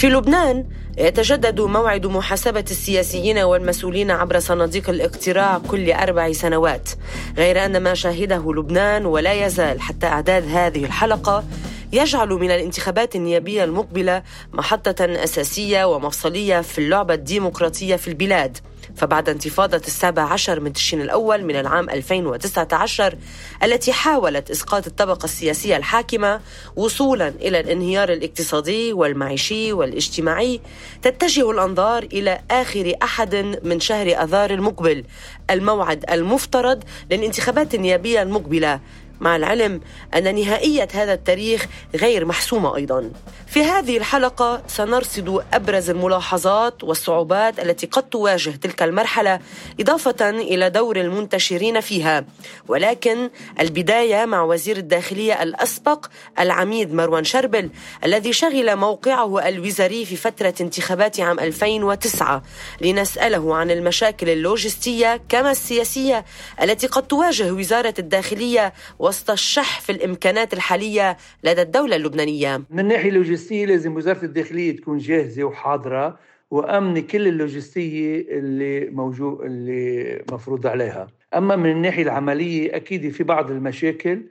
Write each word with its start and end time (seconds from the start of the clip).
في 0.00 0.08
لبنان 0.08 0.64
يتجدد 0.98 1.60
موعد 1.60 2.06
محاسبة 2.06 2.64
السياسيين 2.70 3.38
والمسؤولين 3.38 4.10
عبر 4.10 4.38
صناديق 4.38 4.90
الاقتراع 4.90 5.58
كل 5.58 5.92
أربع 5.92 6.32
سنوات 6.32 6.90
غير 7.36 7.64
أن 7.64 7.82
ما 7.82 7.94
شاهده 7.94 8.52
لبنان 8.52 9.06
ولا 9.06 9.46
يزال 9.46 9.80
حتى 9.80 10.06
أعداد 10.06 10.48
هذه 10.48 10.84
الحلقة 10.84 11.44
يجعل 11.92 12.28
من 12.28 12.50
الانتخابات 12.50 13.16
النيابية 13.16 13.64
المقبلة 13.64 14.22
محطة 14.52 15.04
أساسية 15.04 15.84
ومفصلية 15.84 16.60
في 16.60 16.78
اللعبة 16.78 17.14
الديمقراطية 17.14 17.96
في 17.96 18.08
البلاد. 18.08 18.58
فبعد 18.96 19.28
انتفاضة 19.28 19.76
السابع 19.76 20.22
عشر 20.22 20.60
من 20.60 20.72
تشرين 20.72 21.02
الأول 21.02 21.44
من 21.44 21.56
العام 21.56 21.90
2019 21.90 23.16
التي 23.62 23.92
حاولت 23.92 24.50
إسقاط 24.50 24.86
الطبقة 24.86 25.24
السياسية 25.24 25.76
الحاكمة 25.76 26.40
وصولا 26.76 27.28
إلى 27.28 27.60
الانهيار 27.60 28.12
الاقتصادي 28.12 28.92
والمعيشي 28.92 29.72
والاجتماعي 29.72 30.60
تتجه 31.02 31.50
الأنظار 31.50 32.02
إلى 32.02 32.40
آخر 32.50 32.94
أحد 33.02 33.58
من 33.62 33.80
شهر 33.80 34.06
أذار 34.06 34.50
المقبل 34.50 35.04
الموعد 35.50 36.04
المفترض 36.10 36.84
للانتخابات 37.10 37.74
النيابية 37.74 38.22
المقبلة. 38.22 38.80
مع 39.20 39.36
العلم 39.36 39.80
أن 40.14 40.34
نهائية 40.34 40.88
هذا 40.94 41.12
التاريخ 41.12 41.66
غير 41.94 42.24
محسومة 42.24 42.76
أيضا. 42.76 43.10
في 43.46 43.62
هذه 43.62 43.96
الحلقة 43.96 44.62
سنرصد 44.66 45.44
أبرز 45.52 45.90
الملاحظات 45.90 46.84
والصعوبات 46.84 47.60
التي 47.60 47.86
قد 47.86 48.02
تواجه 48.02 48.50
تلك 48.50 48.82
المرحلة 48.82 49.40
إضافة 49.80 50.30
إلى 50.30 50.70
دور 50.70 51.00
المنتشرين 51.00 51.80
فيها. 51.80 52.24
ولكن 52.68 53.30
البداية 53.60 54.24
مع 54.24 54.42
وزير 54.42 54.76
الداخلية 54.76 55.42
الأسبق 55.42 56.06
العميد 56.38 56.94
مروان 56.94 57.24
شربل 57.24 57.70
الذي 58.04 58.32
شغل 58.32 58.76
موقعه 58.76 59.48
الوزاري 59.48 60.04
في 60.04 60.16
فترة 60.16 60.54
انتخابات 60.60 61.20
عام 61.20 61.40
2009 61.40 62.42
لنسأله 62.80 63.56
عن 63.56 63.70
المشاكل 63.70 64.28
اللوجستية 64.28 65.20
كما 65.28 65.50
السياسية 65.50 66.24
التي 66.62 66.86
قد 66.86 67.06
تواجه 67.06 67.52
وزارة 67.52 67.94
الداخلية 67.98 68.72
وسط 69.10 69.30
الشح 69.30 69.80
في 69.80 69.92
الإمكانات 69.92 70.52
الحالية 70.52 71.16
لدى 71.44 71.62
الدولة 71.62 71.96
اللبنانية. 71.96 72.62
من 72.70 72.78
الناحية 72.80 73.08
اللوجستية 73.08 73.66
لازم 73.66 73.96
وزارة 73.96 74.24
الداخلية 74.24 74.76
تكون 74.76 74.98
جاهزة 74.98 75.44
وحاضرة 75.44 76.18
وأمن 76.50 77.00
كل 77.02 77.28
اللوجستية 77.28 78.20
اللي 78.28 78.90
موجود 78.90 79.40
اللي 79.40 80.22
مفروض 80.32 80.66
عليها. 80.66 81.06
أما 81.36 81.56
من 81.56 81.70
الناحية 81.70 82.02
العملية 82.02 82.76
أكيد 82.76 83.08
في 83.12 83.24
بعض 83.24 83.50
المشاكل 83.50 84.22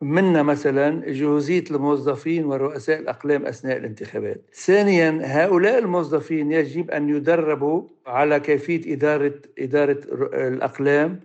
منا 0.00 0.42
مثلا 0.42 1.02
جهوزية 1.06 1.64
الموظفين 1.70 2.44
ورؤساء 2.44 2.98
الأقلام 3.00 3.46
أثناء 3.46 3.76
الانتخابات. 3.76 4.40
ثانيا 4.54 5.20
هؤلاء 5.22 5.78
الموظفين 5.78 6.52
يجب 6.52 6.90
أن 6.90 7.08
يدربوا 7.08 7.82
على 8.06 8.40
كيفية 8.40 8.94
إدارة 8.94 9.34
إدارة 9.58 9.98
الأقلام 10.48 11.20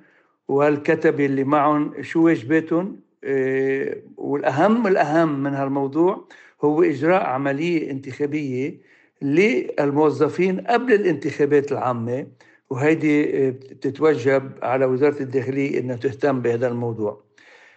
والكتبة 0.49 1.25
اللي 1.25 1.43
معهم 1.43 2.01
شو 2.01 2.25
واجباتهم 2.25 2.99
إيه، 3.23 4.03
والأهم 4.17 4.87
الأهم 4.87 5.43
من 5.43 5.53
هالموضوع 5.53 6.27
هو 6.63 6.83
إجراء 6.83 7.23
عملية 7.25 7.91
انتخابية 7.91 8.77
للموظفين 9.21 10.59
قبل 10.59 10.93
الانتخابات 10.93 11.71
العامة 11.71 12.27
وهيدي 12.69 13.23
إيه، 13.23 13.49
بتتوجب 13.49 14.51
على 14.61 14.85
وزارة 14.85 15.21
الداخلية 15.23 15.79
أنها 15.79 15.95
تهتم 15.95 16.41
بهذا 16.41 16.67
الموضوع. 16.67 17.23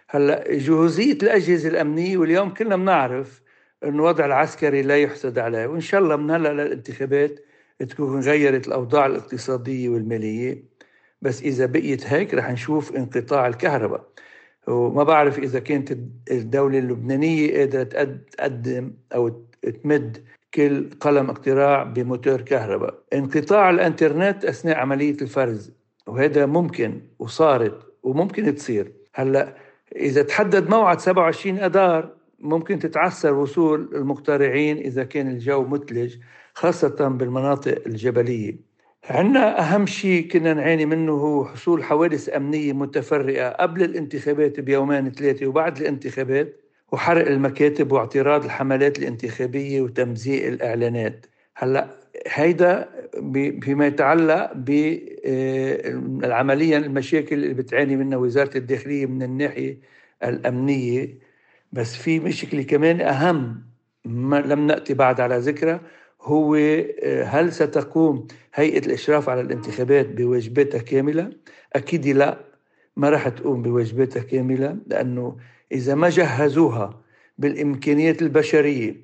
هلأ 0.09 0.43
جهوزية 0.57 1.17
الأجهزة 1.23 1.69
الأمنية 1.69 2.17
واليوم 2.17 2.49
كلنا 2.49 2.75
بنعرف 2.75 3.41
أن 3.83 3.95
الوضع 3.95 4.25
العسكري 4.25 4.81
لا 4.81 4.97
يحسد 4.97 5.39
عليه 5.39 5.67
وإن 5.67 5.81
شاء 5.81 6.01
الله 6.01 6.15
من 6.15 6.31
هلأ 6.31 6.53
للانتخابات 6.53 7.39
تكون 7.89 8.19
غيرت 8.19 8.67
الأوضاع 8.67 9.05
الاقتصادية 9.05 9.89
والمالية. 9.89 10.72
بس 11.23 11.41
إذا 11.41 11.65
بقيت 11.65 12.07
هيك 12.07 12.33
رح 12.33 12.51
نشوف 12.51 12.95
انقطاع 12.95 13.47
الكهرباء. 13.47 14.03
وما 14.67 15.03
بعرف 15.03 15.39
إذا 15.39 15.59
كانت 15.59 15.97
الدولة 16.31 16.79
اللبنانية 16.79 17.59
قادرة 17.59 17.83
تقدم 18.31 18.91
أو 19.15 19.31
تمد 19.83 20.23
كل 20.53 20.89
قلم 20.99 21.29
اقتراع 21.29 21.83
بموتور 21.83 22.41
كهرباء. 22.41 22.99
انقطاع 23.13 23.69
الإنترنت 23.69 24.45
أثناء 24.45 24.77
عملية 24.77 25.17
الفرز 25.21 25.71
وهذا 26.07 26.45
ممكن 26.45 27.01
وصارت 27.19 27.79
وممكن 28.03 28.55
تصير. 28.55 28.91
هلأ 29.15 29.57
إذا 29.95 30.23
تحدد 30.23 30.69
موعد 30.69 30.99
27 30.99 31.59
أذار 31.59 32.09
ممكن 32.39 32.79
تتعسر 32.79 33.33
وصول 33.33 33.89
المقترعين 33.95 34.77
إذا 34.77 35.03
كان 35.03 35.27
الجو 35.27 35.63
متلج 35.63 36.15
خاصة 36.53 37.07
بالمناطق 37.07 37.81
الجبلية. 37.87 38.72
عندنا 39.09 39.59
أهم 39.59 39.85
شيء 39.85 40.27
كنا 40.27 40.53
نعاني 40.53 40.85
منه 40.85 41.11
هو 41.11 41.45
حصول 41.45 41.83
حوادث 41.83 42.35
أمنية 42.35 42.73
متفرقة 42.73 43.49
قبل 43.49 43.83
الانتخابات 43.83 44.59
بيومين 44.59 45.11
ثلاثة 45.11 45.47
وبعد 45.47 45.77
الانتخابات 45.77 46.61
وحرق 46.91 47.27
المكاتب 47.27 47.91
واعتراض 47.91 48.45
الحملات 48.45 48.99
الانتخابية 48.99 49.81
وتمزيق 49.81 50.47
الإعلانات. 50.47 51.25
هلأ 51.55 51.87
هيدا 52.27 52.89
فيما 53.61 53.87
يتعلق 53.87 54.51
بالعملية 55.75 56.77
المشاكل 56.77 57.35
اللي 57.35 57.53
بتعاني 57.53 57.95
منها 57.95 58.17
وزارة 58.17 58.57
الداخلية 58.57 59.05
من 59.05 59.23
الناحية 59.23 59.79
الأمنية. 60.23 61.17
بس 61.71 61.95
في 61.95 62.19
مشكلة 62.19 62.63
كمان 62.63 63.01
أهم 63.01 63.63
ما 64.05 64.41
لم 64.41 64.67
نأتي 64.67 64.93
بعد 64.93 65.21
على 65.21 65.37
ذكرها 65.37 65.81
هو 66.23 66.55
آه، 66.55 67.23
هل 67.23 67.53
ستقوم 67.53 68.27
هيئة 68.53 68.85
الإشراف 68.85 69.29
على 69.29 69.41
الانتخابات 69.41 70.07
بواجباتها 70.07 70.81
كاملة؟ 70.81 71.31
أكيد 71.73 72.07
لا 72.07 72.39
ما 72.97 73.09
راح 73.09 73.29
تقوم 73.29 73.61
بواجباتها 73.61 74.23
كاملة 74.23 74.77
لأنه 74.87 75.37
إذا 75.71 75.95
ما 75.95 76.09
جهزوها 76.09 77.01
بالإمكانيات 77.37 78.21
البشرية 78.21 78.95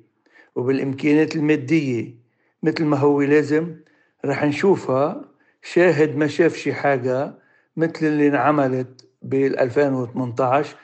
وبالإمكانيات 0.56 1.36
المادية 1.36 2.14
مثل 2.62 2.84
ما 2.84 2.96
هو 2.96 3.22
لازم 3.22 3.76
راح 4.24 4.44
نشوفها 4.44 5.24
شاهد 5.62 6.16
ما 6.16 6.26
شاف 6.26 6.56
شي 6.56 6.74
حاجة 6.74 7.34
مثل 7.76 8.06
اللي 8.06 8.28
انعملت 8.28 9.06
بال 9.22 9.58
2018 9.58 10.76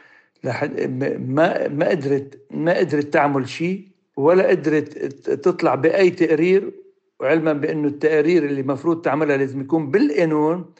لحد 0.44 0.80
ما 1.20 1.68
ما 1.68 1.88
قدرت 1.88 2.40
ما 2.50 2.78
قدرت 2.78 3.06
تعمل 3.06 3.48
شيء 3.48 3.88
ولا 4.16 4.48
قدرت 4.48 4.98
تطلع 5.28 5.74
بأي 5.74 6.10
تقرير 6.10 6.72
وعلما 7.20 7.52
بأنه 7.52 7.88
التقارير 7.88 8.44
اللي 8.44 8.60
المفروض 8.60 9.02
تعملها 9.02 9.36
لازم 9.36 9.60
يكون 9.60 9.90
بالقانون. 9.90 10.74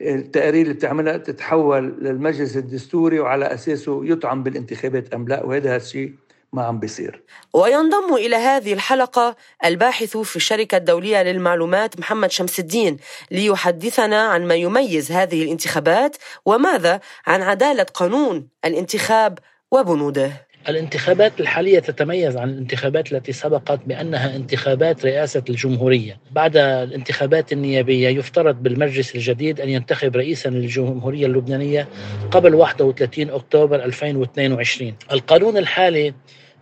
التقارير 0.00 0.62
اللي 0.62 0.74
بتعملها 0.74 1.16
تتحول 1.16 1.96
للمجلس 2.00 2.56
الدستوري 2.56 3.20
وعلى 3.20 3.44
أساسه 3.54 4.00
يطعم 4.04 4.42
بالانتخابات 4.42 5.14
أم 5.14 5.28
لا 5.28 5.44
وهذا 5.44 5.76
الشيء 5.76 6.12
ما 6.52 6.64
عم 6.64 6.78
بيصير. 6.78 7.22
وينضم 7.54 8.14
إلى 8.14 8.36
هذه 8.36 8.72
الحلقة 8.72 9.36
الباحث 9.64 10.16
في 10.16 10.36
الشركة 10.36 10.76
الدولية 10.76 11.22
للمعلومات 11.22 11.98
محمد 11.98 12.30
شمس 12.30 12.60
الدين 12.60 12.96
ليحدثنا 13.30 14.22
عن 14.22 14.46
ما 14.46 14.54
يميز 14.54 15.12
هذه 15.12 15.42
الانتخابات 15.42 16.16
وماذا 16.46 17.00
عن 17.26 17.42
عدالة 17.42 17.82
قانون 17.82 18.48
الانتخاب 18.64 19.38
وبنوده. 19.70 20.43
الانتخابات 20.68 21.40
الحالية 21.40 21.78
تتميز 21.78 22.36
عن 22.36 22.50
الانتخابات 22.50 23.12
التي 23.12 23.32
سبقت 23.32 23.80
بأنها 23.86 24.36
انتخابات 24.36 25.04
رئاسة 25.06 25.42
الجمهورية. 25.48 26.20
بعد 26.30 26.56
الانتخابات 26.56 27.52
النيابية 27.52 28.08
يفترض 28.08 28.62
بالمجلس 28.62 29.14
الجديد 29.14 29.60
أن 29.60 29.68
ينتخب 29.68 30.16
رئيسا 30.16 30.48
للجمهورية 30.48 31.26
اللبنانية 31.26 31.88
قبل 32.30 32.54
31 32.54 33.30
أكتوبر 33.30 33.84
2022 33.84 34.94
القانون 35.12 35.56
الحالي 35.56 36.14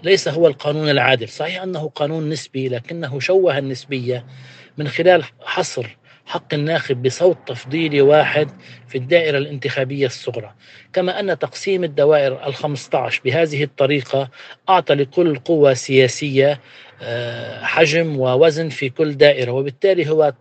ليس 0.03 0.29
هو 0.29 0.47
القانون 0.47 0.89
العادل. 0.89 1.29
صحيح 1.29 1.63
أنه 1.63 1.89
قانون 1.89 2.29
نسبي 2.29 2.69
لكنه 2.69 3.21
شوه 3.21 3.59
النسبية 3.59 4.25
من 4.79 4.89
خلال 4.89 5.25
حصر 5.41 5.97
حق 6.27 6.55
الناخب 6.55 7.03
بصوت 7.03 7.39
تفضيلي 7.47 8.01
واحد 8.01 8.49
في 8.89 8.99
الدائرة 8.99 9.39
الانتخابية 9.39 10.07
الصغرى. 10.07 10.55
كما 10.93 11.21
أن 11.21 11.39
تقسيم 11.39 11.85
الدوائر 11.85 12.47
الخمسة 12.47 13.11
بهذه 13.25 13.65
الطريقة 13.65 14.29
أعطى 14.69 14.95
لكل 14.95 15.37
قوة 15.37 15.75
سياسية 15.75 16.61
آه، 17.03 17.65
حجم 17.65 18.21
ووزن 18.21 18.69
في 18.69 18.91
كل 18.91 19.15
دائرة 19.15 19.53
وبالتالي 19.53 20.11
هو 20.11 20.33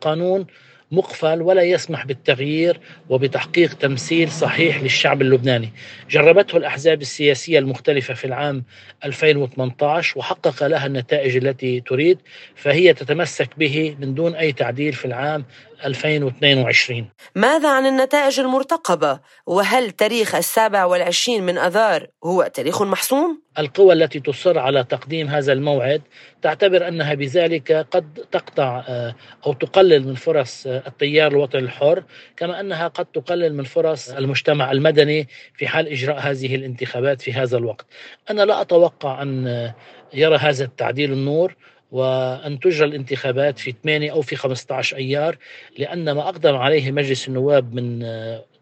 قانون 0.00 0.46
مقفل 0.92 1.42
ولا 1.42 1.62
يسمح 1.62 2.06
بالتغيير 2.06 2.80
وبتحقيق 3.08 3.74
تمثيل 3.74 4.30
صحيح 4.30 4.82
للشعب 4.82 5.22
اللبناني. 5.22 5.72
جربته 6.10 6.56
الأحزاب 6.56 7.00
السياسية 7.00 7.58
المختلفة 7.58 8.14
في 8.14 8.24
العام 8.24 8.64
2018 9.04 10.18
وحقق 10.18 10.66
لها 10.66 10.86
النتائج 10.86 11.36
التي 11.36 11.80
تريد 11.80 12.18
فهي 12.54 12.94
تتمسك 12.94 13.48
به 13.58 13.96
من 14.00 14.14
دون 14.14 14.34
أي 14.34 14.52
تعديل 14.52 14.92
في 14.92 15.04
العام 15.04 15.44
2022 15.84 17.08
ماذا 17.34 17.70
عن 17.70 17.86
النتائج 17.86 18.40
المرتقبة؟ 18.40 19.20
وهل 19.46 19.90
تاريخ 19.90 20.34
السابع 20.34 20.84
والعشرين 20.84 21.42
من 21.42 21.58
أذار 21.58 22.06
هو 22.24 22.50
تاريخ 22.54 22.82
محسوم؟ 22.82 23.42
القوى 23.58 23.92
التي 23.92 24.20
تصر 24.20 24.58
على 24.58 24.84
تقديم 24.84 25.28
هذا 25.28 25.52
الموعد 25.52 26.02
تعتبر 26.42 26.88
أنها 26.88 27.14
بذلك 27.14 27.72
قد 27.72 28.26
تقطع 28.32 28.84
آه، 28.88 29.14
أو 29.46 29.52
تقلل 29.52 30.08
من 30.08 30.14
فرص 30.14 30.66
آه، 30.66 30.82
التيار 30.86 31.32
الوطني 31.32 31.60
الحر 31.60 32.04
كما 32.36 32.60
أنها 32.60 32.88
قد 32.88 33.06
تقلل 33.06 33.54
من 33.54 33.64
فرص 33.64 34.10
المجتمع 34.10 34.72
المدني 34.72 35.28
في 35.54 35.66
حال 35.68 35.88
إجراء 35.88 36.18
هذه 36.18 36.54
الانتخابات 36.54 37.22
في 37.22 37.32
هذا 37.32 37.56
الوقت. 37.56 37.86
أنا 38.30 38.42
لا 38.42 38.60
أتوقع 38.60 39.22
أن 39.22 39.46
آه، 39.46 39.74
يرى 40.14 40.36
هذا 40.36 40.64
التعديل 40.64 41.12
النور 41.12 41.56
وأن 41.92 42.60
تجرى 42.60 42.88
الانتخابات 42.88 43.58
في 43.58 43.74
8 43.82 44.12
أو 44.12 44.22
في 44.22 44.36
15 44.36 44.96
أيار 44.96 45.36
لأن 45.78 46.12
ما 46.12 46.22
أقدم 46.22 46.56
عليه 46.56 46.92
مجلس 46.92 47.28
النواب 47.28 47.74
من 47.74 48.04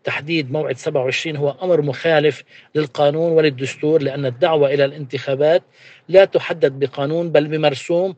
تحديد 0.04 0.52
موعد 0.52 0.76
27 0.76 1.36
هو 1.36 1.56
أمر 1.62 1.82
مخالف 1.82 2.42
للقانون 2.74 3.32
وللدستور 3.32 4.02
لأن 4.02 4.26
الدعوة 4.26 4.74
إلى 4.74 4.84
الانتخابات 4.84 5.62
لا 6.08 6.24
تحدد 6.24 6.72
بقانون 6.78 7.32
بل 7.32 7.46
بمرسوم 7.48 8.10
آه، 8.10 8.14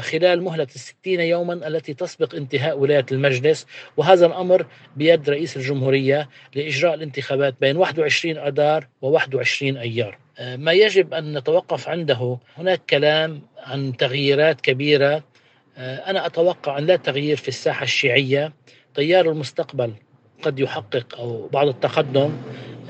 خلال 0.00 0.42
مهلة 0.42 0.66
الستين 0.74 1.20
يوما 1.20 1.68
التي 1.68 1.94
تسبق 1.94 2.34
انتهاء 2.34 2.78
ولاية 2.78 3.06
المجلس 3.12 3.66
وهذا 3.96 4.26
الأمر 4.26 4.66
بيد 4.96 5.30
رئيس 5.30 5.56
الجمهورية 5.56 6.28
لإجراء 6.54 6.94
الانتخابات 6.94 7.54
بين 7.60 7.76
21 7.76 8.38
أدار 8.38 8.86
و 9.02 9.08
21 9.08 9.76
أيار. 9.76 10.18
آه، 10.38 10.56
ما 10.56 10.72
يجب 10.72 11.14
أن 11.14 11.38
نتوقف 11.38 11.88
عنده. 11.88 12.38
هناك 12.56 12.80
كلام 12.90 13.42
عن 13.58 13.96
تغييرات 13.96 14.60
كبيرة. 14.60 15.24
آه، 15.78 15.96
أنا 15.96 16.26
أتوقع 16.26 16.78
أن 16.78 16.86
لا 16.86 16.96
تغيير 16.96 17.36
في 17.36 17.48
الساحة 17.48 17.84
الشيعية. 17.84 18.52
تيار 18.94 19.30
المستقبل 19.30 19.92
قد 20.42 20.58
يحقق 20.58 21.18
أو 21.18 21.48
بعض 21.48 21.68
التقدم. 21.68 22.36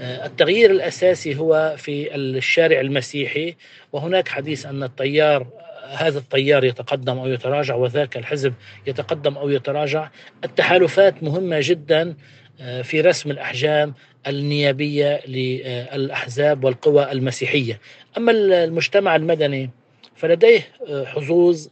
آه، 0.00 0.26
التغيير 0.26 0.70
الأساسي 0.70 1.38
هو 1.38 1.74
في 1.78 2.14
الشارع 2.14 2.80
المسيحي 2.80 3.56
وهناك 3.92 4.28
حديث 4.28 4.66
أن 4.66 4.82
التيار 4.82 5.46
هذا 5.90 6.18
التيار 6.18 6.64
يتقدم 6.64 7.18
أو 7.18 7.26
يتراجع 7.26 7.74
وذاك 7.74 8.16
الحزب 8.16 8.54
يتقدم 8.86 9.36
أو 9.36 9.50
يتراجع. 9.50 10.08
التحالفات 10.44 11.22
مهمة 11.22 11.58
جدا 11.62 12.14
آه، 12.60 12.82
في 12.82 13.00
رسم 13.00 13.30
الأحجام 13.30 13.94
النيابية 14.26 15.20
للأحزاب 15.26 16.64
والقوى 16.64 17.12
المسيحية. 17.12 17.80
أما 18.16 18.32
المجتمع 18.32 19.16
المدني 19.16 19.70
فلديه 20.16 20.68
آه، 20.88 21.04
حظوظ 21.04 21.68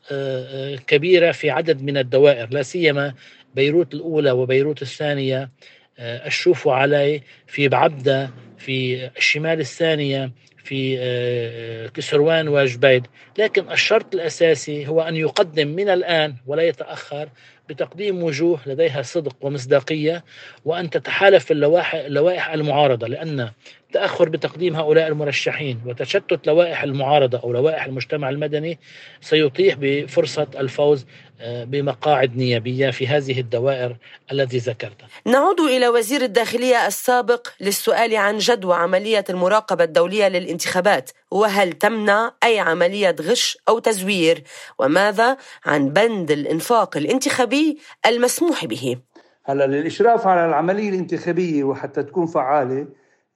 كبيرة 0.86 1.32
في 1.32 1.50
عدد 1.50 1.82
من 1.82 1.96
الدوائر 1.96 2.48
لا 2.50 2.62
سيما 2.62 3.14
بيروت 3.54 3.94
الأولى 3.94 4.30
وبيروت 4.30 4.82
الثانية 4.82 5.50
آه، 5.98 6.26
أشوفوا 6.26 6.72
علي 6.72 7.22
في 7.46 7.68
بعبدة 7.68 8.30
في 8.58 9.06
الشمال 9.16 9.60
الثانية 9.60 10.30
في 10.64 10.96
آه، 10.98 11.86
كسروان 11.86 12.48
وجبيد. 12.48 13.06
لكن 13.38 13.70
الشرط 13.72 14.14
الأساسي 14.14 14.88
هو 14.88 15.00
أن 15.00 15.16
يقدم 15.16 15.68
من 15.68 15.88
الآن 15.88 16.34
ولا 16.46 16.62
يتأخر 16.62 17.28
بتقديم 17.68 18.22
وجوه 18.22 18.60
لديها 18.66 19.02
صدق 19.02 19.36
ومصداقية 19.40 20.24
وأن 20.64 20.90
تتحالف 20.90 21.52
اللوائح 21.52 22.50
المعارضة 22.50 23.06
لأن 23.06 23.50
التأخر 23.86 24.28
بتقديم 24.28 24.76
هؤلاء 24.76 25.08
المرشحين 25.08 25.80
وتشتت 25.86 26.46
لوائح 26.46 26.82
المعارضة 26.82 27.38
أو 27.38 27.52
لوائح 27.52 27.84
المجتمع 27.84 28.28
المدني 28.30 28.78
سيطيح 29.20 29.74
بفرصة 29.78 30.46
الفوز 30.56 31.06
آه، 31.40 31.64
بمقاعد 31.64 32.36
نيابية 32.36 32.90
في 32.90 33.06
هذه 33.06 33.40
الدوائر 33.40 33.96
التي 34.32 34.58
ذكرتها 34.58 35.08
نعود 35.26 35.60
إلى 35.60 35.88
وزير 35.88 36.22
الداخلية 36.22 36.86
السابق 36.86 37.48
للسؤال 37.60 38.16
عن 38.16 38.38
جدوى 38.38 38.74
عملية 38.74 39.24
المراقبة 39.30 39.84
الدولية 39.84 40.26
للانتخابات 40.52 41.10
وهل 41.30 41.72
تمنع 41.72 42.32
أي 42.44 42.60
عملية 42.60 43.16
غش 43.20 43.58
أو 43.68 43.78
تزوير؟ 43.78 44.42
وماذا 44.78 45.36
عن 45.66 45.88
بند 45.88 46.30
الإنفاق 46.30 46.96
الانتخابي 46.96 47.78
المسموح 48.06 48.64
به؟ 48.64 48.96
هلا 49.44 49.66
للإشراف 49.66 50.26
على 50.26 50.46
العملية 50.46 50.88
الانتخابية 50.88 51.64
وحتى 51.64 52.02
تكون 52.02 52.26
فعالة 52.26 52.86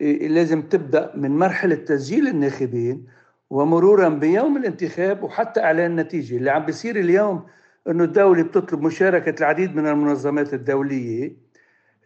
إيه، 0.01 0.29
لازم 0.29 0.63
تبدأ 0.63 1.13
من 1.15 1.31
مرحلة 1.31 1.75
تسجيل 1.75 2.29
الناخبين 2.29 3.07
ومرورا 3.51 4.09
بيوم 4.09 4.57
الانتخاب 4.57 5.23
وحتى 5.23 5.61
إعلان 5.61 5.91
النتيجه 5.91 6.37
اللي 6.37 6.51
عم 6.51 6.65
بيصير 6.65 6.97
اليوم 6.97 7.47
إنه 7.89 8.05
الدولة 8.05 8.43
بتطلب 8.43 8.83
مشاركة 8.83 9.41
العديد 9.41 9.77
من 9.77 9.87
المنظمات 9.87 10.55
الدولية 10.55 11.37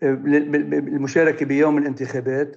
المشاركة 0.02 1.46
بيوم 1.46 1.78
الانتخابات. 1.78 2.56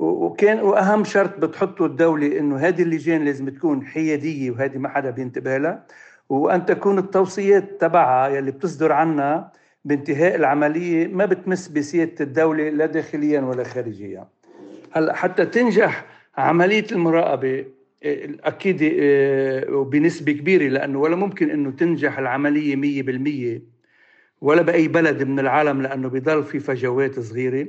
وكان 0.00 0.60
وأهم 0.60 1.04
شرط 1.04 1.38
بتحطه 1.38 1.86
الدولة 1.86 2.38
إنه 2.38 2.56
هذه 2.56 2.82
اللجان 2.82 3.24
لازم 3.24 3.48
تكون 3.48 3.86
حيادية 3.86 4.50
وهذه 4.50 4.78
ما 4.78 4.88
حدا 4.88 5.10
بينتبه 5.10 5.58
لها. 5.58 5.86
وأن 6.28 6.66
تكون 6.66 6.98
التوصيات 6.98 7.80
تبعها 7.80 8.28
يلي 8.28 8.50
بتصدر 8.50 8.92
عنا 8.92 9.52
بانتهاء 9.84 10.34
العملية 10.34 11.06
ما 11.06 11.24
بتمس 11.26 11.68
بسيادة 11.68 12.14
الدولة 12.24 12.68
لا 12.68 12.86
داخليا 12.86 13.40
ولا 13.40 13.64
خارجيا. 13.64 14.28
هلأ 14.92 15.14
حتى 15.14 15.46
تنجح 15.46 16.04
عملية 16.36 16.86
المراقبة 16.92 17.64
أكيد 18.44 18.94
آه، 19.00 19.82
بنسبه 19.82 20.32
كبيرة 20.32 20.68
لأنه 20.68 21.00
ولا 21.00 21.16
ممكن 21.16 21.50
إنه 21.50 21.70
تنجح 21.70 22.18
العملية 22.18 22.76
100% 22.76 23.62
ولا 24.40 24.62
بأي 24.62 24.88
بلد 24.88 25.22
من 25.22 25.38
العالم 25.38 25.82
لأنه 25.82 26.08
بضل 26.08 26.44
في 26.44 26.58
فجوات 26.58 27.20
صغيرة. 27.20 27.66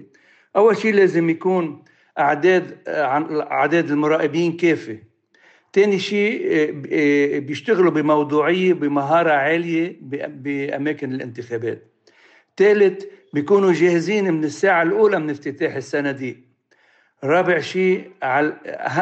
أول 0.55 0.77
شيء 0.77 0.93
لازم 0.93 1.29
يكون 1.29 1.83
أعداد 2.21 2.77
آه، 2.87 3.41
أعداد 3.51 3.91
المراقبين 3.91 4.57
كافيه 4.57 5.11
ثاني 5.73 5.99
شيء 5.99 6.47
آه، 6.91 7.39
بيشتغلوا 7.39 7.91
بموضوعية 7.91 8.73
بمهارة 8.73 9.31
عالية 9.31 9.97
بأماكن 10.27 11.13
الانتخابات. 11.13 11.87
ثالث 12.57 13.03
بيكونوا 13.33 13.73
جاهزين 13.73 14.33
من 14.33 14.43
الساعة 14.43 14.83
الأولى 14.83 15.19
من 15.19 15.29
افتتاح 15.29 15.75
الصناديق 15.75 16.37
رابع 17.23 17.59
شيء 17.59 18.11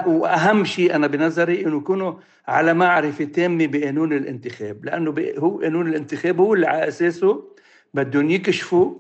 وأهم 0.06 0.66
شيء 0.66 0.96
أنا 0.96 1.08
بنظري 1.08 1.66
إنه 1.66 1.78
يكونوا 1.78 2.14
على 2.48 2.74
معرفة 2.74 3.24
تامة 3.24 3.68
بقانون 3.68 4.14
الانتخاب. 4.14 4.86
لأنه 4.86 5.16
هو 5.38 5.62
قانون 5.62 5.88
الانتخاب 5.88 6.40
هو 6.40 6.54
اللي 6.54 6.68
على 6.68 6.88
أساسه 6.88 7.44
بدهم 7.94 8.30
يكشفوا 8.30 8.94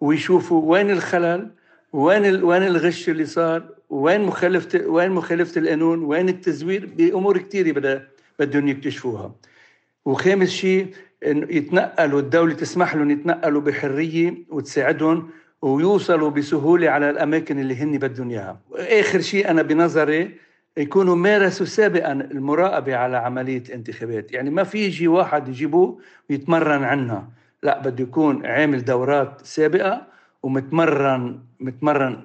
ويشوفوا 0.00 0.72
وين 0.72 0.90
الخلل 0.90 1.50
وين 1.92 2.44
وين 2.44 2.62
الغش 2.62 3.08
اللي 3.08 3.24
صار؟ 3.26 3.68
وين 3.90 4.20
مخالفة 4.20 4.86
وين 4.86 5.10
مخالفة 5.10 5.60
القانون؟ 5.60 6.04
وين 6.04 6.28
التزوير؟ 6.28 6.88
بأمور 6.96 7.38
كثيره 7.38 7.72
بدها 7.72 8.08
بدهم 8.38 8.68
يكتشفوها. 8.68 9.34
وخامس 10.04 10.48
شيء 10.48 10.86
انه 11.26 11.46
يتنقلوا 11.50 12.20
الدولة 12.20 12.54
تسمح 12.54 12.94
لهم 12.94 13.10
يتنقلوا 13.10 13.60
بحرية 13.60 14.34
وتساعدهم 14.50 15.30
ويوصلوا 15.62 16.30
بسهولة 16.30 16.90
على 16.90 17.10
الأماكن 17.10 17.58
اللي 17.58 17.76
هن 17.76 17.98
بدهم 17.98 18.30
إياها. 18.30 18.60
آخر 18.74 19.20
شيء 19.20 19.50
أنا 19.50 19.62
بنظري 19.62 20.30
يكونوا 20.76 21.16
مارسوا 21.16 21.66
سابقا 21.66 22.12
المراقبة 22.12 22.96
على 22.96 23.16
عملية 23.16 23.62
الانتخابات 23.68 24.32
يعني 24.32 24.50
ما 24.50 24.64
في 24.64 24.78
يجي 24.78 25.08
واحد 25.08 25.48
يجيبوه 25.48 25.98
ويتمرن 26.30 26.84
عنها. 26.84 27.28
لا 27.62 27.78
بده 27.82 28.02
يكون 28.04 28.46
عامل 28.46 28.84
دورات 28.84 29.40
سابقة 29.46 30.11
ومتمرن 30.42 31.38
متمرن 31.60 32.16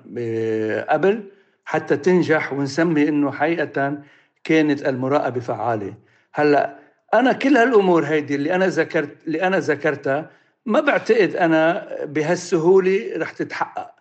قبل 0.89 1.23
حتى 1.65 1.97
تنجح 1.97 2.53
ونسمي 2.53 3.09
إنه 3.09 3.31
حقيقة 3.31 3.97
كانت 4.43 4.87
المراقبة 4.87 5.39
فعالة. 5.39 5.93
هلأ 6.33 6.79
أنا 7.13 7.33
كل 7.33 7.57
هالأمور 7.57 8.03
هيدي 8.05 8.35
اللي 8.35 8.55
أنا 8.55 8.67
ذكرت 8.67 9.15
اللي 9.27 9.41
أنا 9.41 9.59
ذكرتها 9.59 10.29
ما 10.65 10.79
بعتقد 10.79 11.35
أنا 11.35 11.87
بهالسهولة 12.05 13.11
رح 13.17 13.31
تتحقق. 13.31 13.91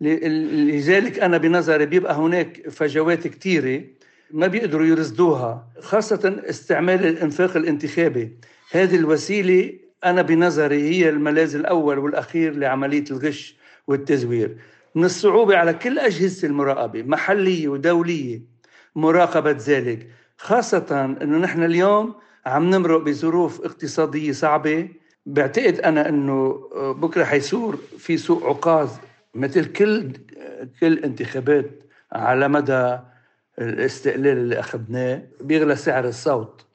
لذلك 0.00 1.18
أنا 1.18 1.36
بنظري 1.38 1.86
بيبقى 1.86 2.14
هناك 2.14 2.68
فجوات 2.68 3.26
كثيره 3.28 3.82
ما 4.30 4.46
بيقدروا 4.46 4.86
يرصدوها 4.86 5.68
خاصة 5.80 6.42
استعمال 6.48 7.06
الإنفاق 7.06 7.56
الانتخابي. 7.56 8.38
هذه 8.72 8.96
الوسيلة 8.96 9.72
أنا 10.04 10.22
بنظري 10.22 10.82
هي 10.90 11.08
الملاذ 11.08 11.54
الأول 11.54 11.98
والأخير 11.98 12.54
لعملية 12.56 13.04
الغش 13.10 13.56
والتزوير. 13.86 14.56
من 14.94 15.04
الصعوبة 15.04 15.56
على 15.56 15.74
كل 15.74 15.98
أجهزة 15.98 16.48
المراقبة 16.48 17.02
محلية 17.02 17.68
ودولية 17.68 18.40
مراقبة 18.96 19.56
ذلك 19.66 20.08
خاصة 20.38 21.16
إنه 21.22 21.38
نحن 21.38 21.62
اليوم 21.62 22.14
عم 22.46 22.70
نمرق 22.70 23.00
بظروف 23.00 23.60
اقتصادية 23.60 24.32
صعبة. 24.32 24.88
بعتقد 25.26 25.80
أنا 25.80 26.08
إنه 26.08 26.68
بكرة 26.74 27.24
حيصير 27.24 27.76
في 27.98 28.16
سوق 28.16 28.46
عكاظ 28.46 28.90
مثل 29.34 29.64
كل 29.72 30.12
كل 30.80 30.98
انتخابات 30.98 31.70
على 32.12 32.48
مدى 32.48 32.98
الاستقلال 33.58 34.38
اللي 34.38 34.60
أخذناه. 34.60 35.22
بيغلى 35.40 35.76
سعر 35.76 36.08
الصوت. 36.08 36.66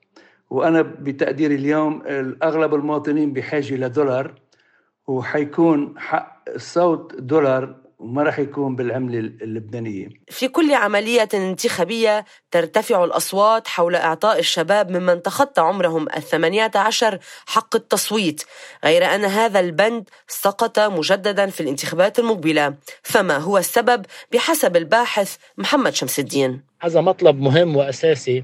وأنا 0.55 0.81
بتقديري 0.81 1.55
اليوم 1.55 2.03
اغلب 2.43 2.74
المواطنين 2.74 3.33
بحاجة 3.33 3.75
لدولار 3.75 4.33
وحيكون 5.07 6.00
حق 6.00 6.41
الصوت 6.55 7.15
دولار 7.15 7.75
وما 8.00 8.24
راح 8.24 8.39
يكون 8.39 8.75
بالعملة 8.75 9.19
اللبنانية. 9.19 10.09
في 10.29 10.47
كل 10.47 10.74
عملية 10.74 11.29
انتخابية 11.33 12.25
ترتفع 12.51 13.03
الأصوات 13.03 13.67
حول 13.67 13.95
إعطاء 13.95 14.39
الشباب 14.39 14.91
ممن 14.91 15.21
تخطى 15.21 15.62
عمرهم 15.62 16.07
الثمانية 16.17 16.71
عشر 16.75 17.19
حق 17.45 17.75
التصويت 17.75 18.43
غير 18.83 19.05
أن 19.15 19.25
هذا 19.25 19.59
البند 19.59 20.09
سقط 20.27 20.79
مجددا 20.79 21.45
في 21.47 21.62
الانتخابات 21.62 22.19
المقبلة. 22.19 22.75
فما 23.03 23.38
هو 23.38 23.57
السبب؟ 23.57 24.05
بحسب 24.31 24.77
الباحث 24.77 25.35
محمد 25.57 25.93
شمس 25.93 26.19
الدين. 26.19 26.62
هذا 26.85 27.01
مطلب 27.01 27.41
مهم 27.41 27.75
وأساسي. 27.75 28.43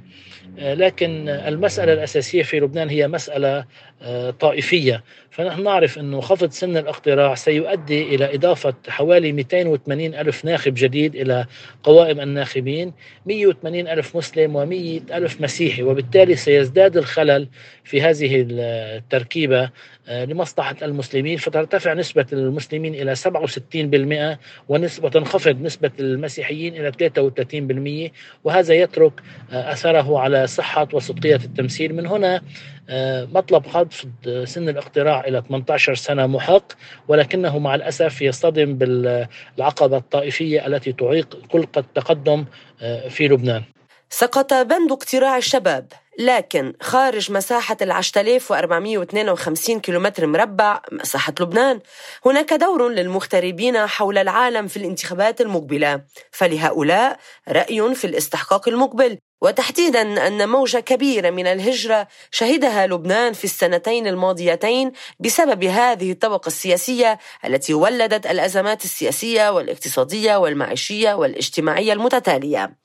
آه، 0.59 0.73
لكن 0.73 1.29
المسألة 1.29 1.93
الأساسية 1.93 2.43
في 2.43 2.59
لبنان 2.59 2.89
هي 2.89 3.07
مسألة 3.07 3.65
آه، 4.03 4.31
طائفية. 4.31 5.03
فنحن 5.31 5.63
نعرف 5.63 5.99
أنه 5.99 6.21
خفض 6.21 6.51
سن 6.51 6.77
الاقتراع 6.77 7.35
سيؤدي 7.35 8.15
إلى 8.15 8.35
إضافة 8.35 8.73
حوالي 8.87 9.31
280 9.31 10.15
ألف 10.15 10.45
ناخب 10.45 10.73
جديد 10.73 11.15
إلى 11.15 11.45
قوائم 11.83 12.19
الناخبين 12.19 12.93
180 13.25 13.87
ألف 13.87 14.15
مسلم 14.17 14.53
و100 14.53 15.13
ألف 15.13 15.41
مسيحي. 15.41 15.83
وبالتالي 15.83 16.35
سيزداد 16.35 16.97
الخلل 16.97 17.47
في 17.83 18.01
هذه 18.01 18.45
التركيبة 18.49 19.69
آه، 20.07 20.25
لمصلحة 20.25 20.75
المسلمين. 20.81 21.37
فترتفع 21.37 21.93
نسبة 21.93 22.25
المسلمين 22.33 22.95
إلى 22.95 23.15
67% 23.15 24.39
وتنخفض 24.69 25.61
نسبة 25.61 25.91
المسيحيين 25.99 26.75
إلى 26.75 26.91
33% 26.91 28.11
وهذا 28.43 28.73
يترك 28.73 29.13
أثره 29.51 30.19
على 30.19 30.47
صحة 30.47 30.87
وصدقية 30.93 31.35
التمثيل. 31.35 31.95
من 31.95 32.07
هنا 32.07 32.41
آه، 32.89 33.25
مطلب 33.25 33.67
خفض 33.67 34.09
سن 34.43 34.69
الاقتراع 34.69 35.27
إلى 35.27 35.43
18 35.47 35.95
سنة 35.95 36.27
محق 36.27 36.71
ولكنه 37.07 37.59
مع 37.59 37.75
الأسف 37.75 38.21
يصطدم 38.21 38.77
بالعقبة 38.77 39.97
الطائفية 39.97 40.67
التي 40.67 40.93
تعيق 40.93 41.37
كل 41.49 41.59
التقدم 41.77 42.45
آه، 42.81 43.07
في 43.07 43.27
لبنان. 43.27 43.63
سقط 44.13 44.53
بند 44.53 44.91
اقتراع 44.91 45.37
الشباب 45.37 45.93
لكن 46.19 46.73
خارج 46.81 47.31
مساحة 47.31 47.77
ال 47.81 47.91
10452 47.91 49.79
كيلومتر 49.79 50.27
مربع 50.27 50.81
مساحة 50.91 51.33
لبنان 51.39 51.79
هناك 52.25 52.53
دور 52.53 52.89
للمغتربين 52.89 53.87
حول 53.87 54.17
العالم 54.17 54.67
في 54.67 54.77
الانتخابات 54.77 55.41
المقبلة 55.41 56.01
فلهؤلاء 56.31 57.19
رأي 57.47 57.95
في 57.95 58.07
الاستحقاق 58.07 58.69
المقبل. 58.69 59.17
وتحديدا 59.41 60.27
أن 60.27 60.49
موجة 60.49 60.77
كبيرة 60.77 61.29
من 61.29 61.47
الهجرة 61.47 62.07
شهدها 62.31 62.87
لبنان 62.87 63.33
في 63.33 63.43
السنتين 63.43 64.07
الماضيتين 64.07 64.91
بسبب 65.19 65.63
هذه 65.63 66.11
الطبقة 66.11 66.47
السياسية 66.47 67.19
التي 67.45 67.73
ولدت 67.73 68.25
الأزمات 68.25 68.85
السياسية 68.85 69.49
والاقتصادية 69.49 70.35
والمعيشية 70.35 71.13
والاجتماعية 71.13 71.93
المتتالية. 71.93 72.77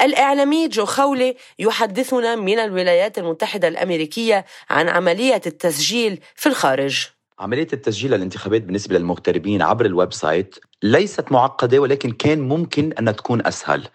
الإعلامي 0.00 0.68
جو 0.68 0.84
خولي 0.84 1.36
يحدثنا 1.58 2.36
من 2.36 2.58
الولايات 2.58 3.18
المتحدة 3.18 3.68
الأمريكية 3.68 4.44
عن 4.70 4.88
عملية 4.88 5.42
التسجيل 5.46 6.20
في 6.34 6.48
الخارج. 6.48 7.06
عملية 7.38 7.68
التسجيل 7.72 8.10
للانتخابات 8.10 8.62
بالنسبة 8.62 8.98
للمغتربين 8.98 9.62
عبر 9.62 9.86
ال 9.86 10.12
website 10.12 10.56
ليست 10.82 11.32
معقدة 11.32 11.78
ولكن 11.78 12.10
كان 12.12 12.40
ممكن 12.40 12.92
أن 12.92 13.16
تكون 13.16 13.46
أسهل. 13.46 13.88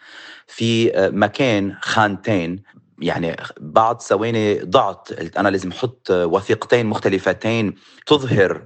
في 0.48 0.98
آه، 0.98 1.10
مكان 1.10 1.76
خانتين. 1.82 2.64
يعني 3.02 3.36
بعد 3.60 4.02
ثواني 4.02 4.60
ضعت. 4.60 5.14
قلت 5.14 5.38
أنا 5.38 5.50
لازم 5.50 5.72
أحط 5.72 6.12
وثيقتين 6.12 6.86
مختلفتين 6.86 7.76
تظهر 8.06 8.62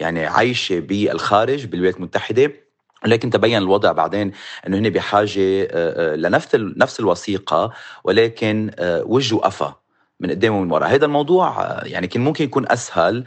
يعني 0.00 0.26
عايشة 0.26 0.80
بالخارج 0.80 1.66
بالولايات 1.66 1.96
المتحدة. 1.96 2.52
لكن 3.06 3.30
تبين 3.30 3.58
الوضع 3.58 3.92
بعدين 3.92 4.32
إنه 4.66 4.78
هن 4.78 4.90
بحاجة 4.90 5.62
آه، 5.62 5.68
آه، 6.12 6.16
لنفس 6.16 6.54
نفس 6.54 7.00
الوثيقة 7.00 7.72
ولكن 8.04 8.70
وجه 9.04 9.34
وقفا 9.34 9.74
من 10.20 10.30
قدام 10.30 10.54
ومن 10.54 10.72
وراء 10.72 10.88
هذا 10.94 11.04
الموضوع 11.04 11.80
يعني 11.84 12.06
كان 12.06 12.24
ممكن 12.24 12.44
يكون 12.44 12.64
أسهل 12.68 13.24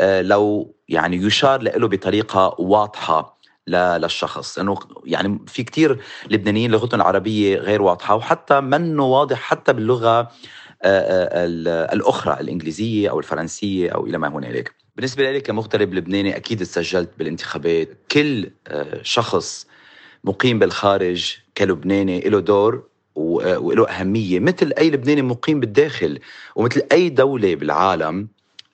لو 0.00 0.74
يعني 0.88 1.16
يشار 1.16 1.62
له 1.62 1.88
بطريقة 1.88 2.54
واضحة. 2.58 3.35
للشخص. 3.68 4.58
انه 4.58 4.78
يعني 5.04 5.38
في 5.46 5.62
كتير 5.62 5.98
لبنانيين 6.30 6.70
لغتهم 6.70 7.00
العربية 7.00 7.56
غير 7.56 7.82
واضحة 7.82 8.14
وحتى 8.14 8.60
منه 8.60 9.04
واضح 9.04 9.38
حتى 9.40 9.72
باللغة 9.72 10.30
الأخرى 10.84 12.40
الإنجليزية 12.40 13.10
أو 13.10 13.18
الفرنسية 13.18 13.90
أو 13.90 14.06
إلى 14.06 14.18
ما 14.18 14.28
هنالك. 14.28 14.74
بالنسبة 14.96 15.30
لي 15.30 15.40
كمغترب 15.40 15.94
لبناني 15.94 16.36
أكيد 16.36 16.62
سجلت 16.62 17.10
بالانتخابات. 17.18 17.88
كل 18.10 18.50
شخص 19.02 19.66
مقيم 20.24 20.58
بالخارج 20.58 21.36
كلبناني 21.56 22.20
له 22.20 22.40
دور 22.40 22.82
وله 23.14 23.88
أهمية. 23.88 24.40
مثل 24.40 24.72
أي 24.78 24.90
لبناني 24.90 25.22
مقيم 25.22 25.60
بالداخل 25.60 26.18
ومثل 26.56 26.82
أي 26.92 27.08
دولة 27.08 27.54
بالعالم 27.54 28.28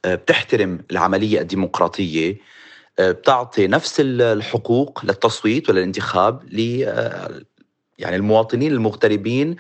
بتحترم 0.07 0.81
العملية 0.91 1.41
الديمقراطية. 1.41 2.31
آه، 2.31 2.62
بتعطي 3.01 3.67
نفس 3.67 3.97
الحقوق 4.01 5.01
للتصويت 5.05 5.71
وللانتخاب 5.71 6.45
ل 6.53 6.85
آه، 6.87 7.41
يعني 7.99 8.17
المواطنين 8.17 8.73
المغتربين 8.73 9.57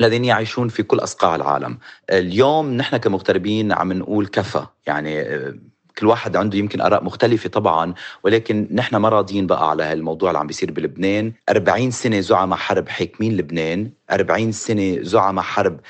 الذين 0.00 0.24
يعيشون 0.24 0.68
في 0.68 0.82
كل 0.82 0.98
أصقاع 0.98 1.34
العالم. 1.36 1.78
اليوم 2.10 2.72
نحن 2.74 2.96
كمغتربين 2.96 3.72
عم 3.72 3.92
نقول 3.92 4.26
كفى 4.26 4.66
يعني 4.86 5.20
آه، 5.20 5.54
كل 5.98 6.06
واحد 6.06 6.36
عنده 6.36 6.58
يمكن 6.58 6.80
آراء 6.80 7.04
مختلفة 7.04 7.48
طبعا 7.48 7.94
ولكن 8.24 8.68
نحن 8.72 8.96
ما 8.96 9.08
راضيين 9.08 9.46
بقى 9.46 9.70
على 9.70 9.82
هالموضوع 9.82 10.30
اللي 10.30 10.38
عم 10.38 10.46
بيصير 10.46 10.70
بلبنان. 10.70 11.32
40 11.50 11.90
سنة 11.90 12.20
زعماء 12.20 12.58
حرب 12.58 12.88
حاكمين 12.88 13.36
لبنان 13.36 13.90
40 14.10 14.52
سنة 14.52 14.98
زعماء 15.02 15.44
حرب 15.44 15.80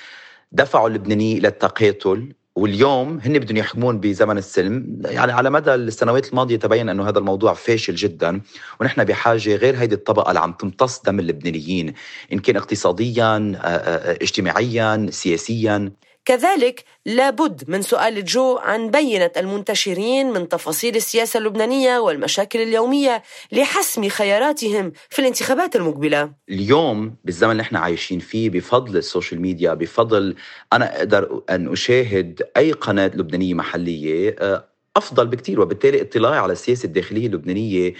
دفعوا 0.52 0.88
اللبنانيين 0.88 1.38
إلى 1.38 1.48
التقاتل 1.48 2.32
واليوم 2.58 3.20
هن 3.24 3.38
بدهم 3.38 3.56
يحكمون 3.56 4.00
بزمن 4.00 4.38
السلم. 4.38 5.02
يعني 5.04 5.32
على 5.32 5.50
مدى 5.50 5.74
السنوات 5.74 6.28
الماضية 6.28 6.56
تبين 6.56 6.88
أنه 6.88 7.08
هذا 7.08 7.18
الموضوع 7.18 7.54
فاشل 7.54 7.94
جدا 7.94 8.40
ونحن 8.80 9.04
بحاجة 9.04 9.56
غير 9.56 9.76
هيدي 9.76 9.94
الطبقة 9.94 10.28
اللي 10.28 10.40
عم 10.40 10.52
تمتص 10.52 11.02
دم 11.02 11.20
اللبنانيين 11.20 11.92
إن 12.32 12.38
كان 12.38 12.56
اقتصاديا 12.56 13.58
اجتماعيا 14.22 15.06
سياسيا. 15.10 15.92
كذلك 16.28 16.84
لابد 17.06 17.64
من 17.68 17.82
سؤال 17.82 18.24
جو 18.24 18.56
عن 18.56 18.90
بينة 18.90 19.30
المنتشرين 19.36 20.30
من 20.32 20.48
تفاصيل 20.48 20.96
السياسة 20.96 21.38
اللبنانية 21.38 21.98
والمشاكل 21.98 22.58
اليومية 22.58 23.22
لحسم 23.52 24.08
خياراتهم 24.08 24.92
في 25.10 25.18
الانتخابات 25.18 25.76
المقبلة. 25.76 26.32
اليوم 26.50 27.16
بالزمن 27.24 27.50
اللي 27.50 27.60
إحنا 27.60 27.78
عايشين 27.78 28.18
فيه 28.18 28.50
بفضل 28.50 28.96
ال 28.96 29.02
social 29.02 29.40
media 29.40 29.74
بفضل 29.74 30.34
أنا 30.72 30.98
أقدر 30.98 31.42
أن 31.50 31.72
أشاهد 31.72 32.42
أي 32.56 32.72
قناة 32.72 33.10
لبنانية 33.14 33.54
محلية 33.54 34.36
آه، 34.38 34.68
أفضل 34.96 35.26
بكتير 35.26 35.60
وبالتالي 35.60 36.02
اطلاعي 36.02 36.38
على 36.38 36.52
السياسة 36.52 36.86
الداخلية 36.86 37.26
اللبنانية 37.26 37.94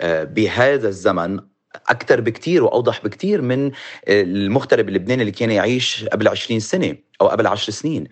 آه، 0.00 0.24
بهذا 0.24 0.88
الزمن 0.88 1.40
أكثر 1.88 2.20
بكتير 2.20 2.64
وأوضح 2.64 3.04
بكتير 3.04 3.42
من 3.42 3.70
المغترب 4.08 4.88
اللبناني 4.88 5.22
اللي 5.22 5.32
كان 5.32 5.50
يعيش 5.50 6.04
قبل 6.04 6.28
20 6.28 6.60
سنة 6.60 6.96
أو 7.20 7.28
قبل 7.28 7.46
10 7.46 7.72
سنين. 7.72 8.08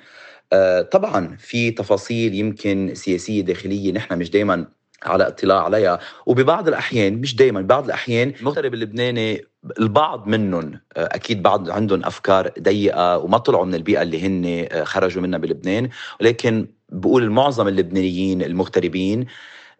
آه، 0.52 0.82
طبعا 0.82 1.36
في 1.38 1.70
تفاصيل 1.70 2.34
يمكن 2.34 2.90
سياسية 2.94 3.40
داخلية 3.42 3.92
نحن 3.92 4.18
مش 4.18 4.30
دائما 4.30 4.66
على 5.02 5.28
اطلاع 5.28 5.64
عليها 5.64 5.98
وببعض 6.26 6.68
الأحيان 6.68 7.20
مش 7.20 7.36
دائما 7.36 7.60
بعض 7.60 7.84
الأحيان 7.84 8.32
المغترب 8.40 8.74
اللبناني 8.74 9.44
البعض 9.78 10.26
منهم 10.26 10.72
آه، 10.96 11.08
أكيد 11.12 11.42
بعض 11.42 11.70
عندهم 11.70 12.04
أفكار 12.04 12.50
ضيقة 12.60 13.18
وما 13.18 13.38
طلعوا 13.38 13.64
من 13.64 13.74
البيئة 13.74 14.02
اللي 14.02 14.26
هن 14.26 14.66
آه، 14.72 14.84
خرجوا 14.84 15.22
منها 15.22 15.38
بلبنان 15.38 15.88
ولكن 16.20 16.66
بقول 16.88 17.30
معظم 17.30 17.68
اللبنانيين 17.68 18.42
المغتربين 18.42 19.26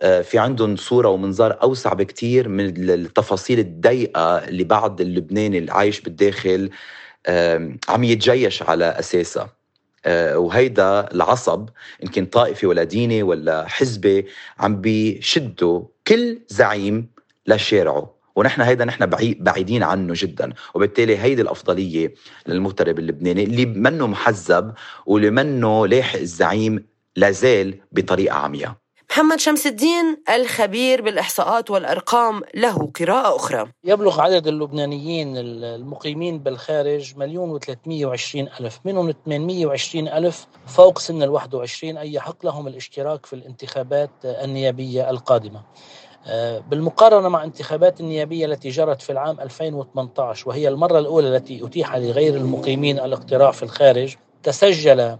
في 0.02 0.38
عندهم 0.38 0.76
صورة 0.76 1.08
ومنظار 1.08 1.62
أوسع 1.62 1.92
بكتير 1.92 2.48
من 2.48 2.90
التفاصيل 2.90 3.58
الضيقة 3.58 4.38
اللي 4.38 4.64
بعض 4.64 5.00
اللبناني 5.00 5.58
اللي 5.58 5.72
عايش 5.72 6.00
بالداخل 6.00 6.70
عم 7.88 8.04
يتجيش 8.04 8.62
على 8.62 8.84
أساسها. 8.84 9.50
آه، 10.06 10.38
وهيدا 10.38 11.12
العصب 11.14 11.68
إن 12.02 12.08
كان 12.08 12.26
طائفي 12.26 12.66
ولا 12.66 12.84
ديني 12.84 13.22
ولا 13.22 13.68
حزبي 13.68 14.26
عم 14.58 14.80
بيشدوا 14.80 15.82
كل 16.06 16.38
زعيم 16.48 17.08
لشارعه. 17.46 18.14
ونحن 18.36 18.60
هيدا 18.62 18.84
نحن 18.84 19.06
بعيدين 19.40 19.82
عنه 19.82 20.14
جدا. 20.16 20.52
وبالتالي 20.74 21.18
هيدي 21.18 21.42
الأفضلية 21.42 22.14
للمغترب 22.46 22.98
اللبناني 22.98 23.44
اللي 23.44 23.66
منه 23.66 24.06
محزب 24.06 24.72
واللي 25.06 25.30
منه 25.30 25.86
لاحق 25.86 26.18
الزعيم 26.18 26.86
لازال 27.16 27.74
بطريقة 27.92 28.34
عمياء 28.34 28.81
محمد 29.12 29.40
شمس 29.40 29.66
الدين 29.66 30.16
الخبير 30.34 31.02
بالإحصاءات 31.02 31.70
والأرقام 31.70 32.42
له 32.54 32.90
قراءة 33.00 33.36
أخرى. 33.36 33.70
يبلغ 33.84 34.20
عدد 34.20 34.46
اللبنانيين 34.46 35.36
المقيمين 35.36 36.38
بالخارج 36.38 37.16
مليون 37.16 37.50
وثلاثمية 37.50 38.06
وعشرين 38.06 38.48
ألف 38.60 38.80
منهم 38.84 39.14
820 39.26 40.08
ألف 40.08 40.46
فوق 40.66 40.98
سن 40.98 41.22
ال 41.22 41.30
21 41.30 41.96
أي 41.96 42.20
حق 42.20 42.46
لهم 42.46 42.66
الاشتراك 42.66 43.26
في 43.26 43.32
الانتخابات 43.32 44.10
النيابية 44.24 45.10
القادمة. 45.10 45.62
آه، 46.26 46.58
بالمقارنة 46.58 47.28
مع 47.28 47.44
انتخابات 47.44 48.00
النيابية 48.00 48.46
التي 48.46 48.68
جرت 48.68 49.02
في 49.02 49.12
العام 49.12 49.40
2018 49.40 50.48
وهي 50.48 50.68
المرة 50.68 50.98
الأولى 50.98 51.36
التي 51.36 51.66
أتيح 51.66 51.96
لغير 51.96 52.36
المقيمين 52.36 52.98
الاقتراع 52.98 53.50
في 53.50 53.62
الخارج 53.62 54.16
تسجل 54.42 55.16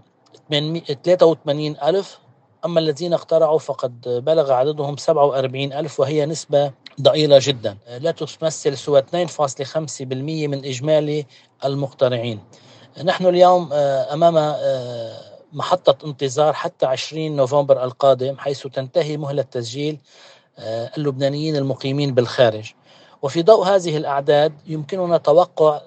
83 0.49 1.75
ألف 1.83 2.22
أما 2.65 2.79
الذين 2.79 3.13
اقترعوا 3.13 3.59
فقد 3.59 4.01
بلغ 4.25 4.51
عددهم 4.51 4.97
47 4.97 5.73
ألف 5.73 5.99
وهي 5.99 6.25
نسبة 6.25 6.71
ضئيلة 7.01 7.39
جدا. 7.41 7.77
لا 7.99 8.11
تمثل 8.11 8.77
سوى 8.77 8.99
2.5% 8.99 10.47
من 10.47 10.65
إجمالي 10.65 11.25
المقترعين 11.65 12.39
نحن 13.03 13.25
اليوم 13.25 13.69
آه، 13.73 14.13
أمام 14.13 14.37
آه، 14.37 15.19
محطة 15.53 16.07
انتظار 16.07 16.53
حتى 16.53 16.85
20 16.85 17.35
نوفمبر 17.35 17.83
القادم 17.83 18.37
حيث 18.37 18.67
تنتهي 18.67 19.17
مهلة 19.17 19.41
تسجيل 19.41 19.97
آه، 20.59 20.91
اللبنانيين 20.97 21.55
المقيمين 21.55 22.13
بالخارج. 22.13 22.73
وفي 23.23 23.41
ضوء 23.41 23.65
هذه 23.65 23.97
الأعداد 23.97 24.53
يمكننا 24.67 25.17
توقع 25.17 25.81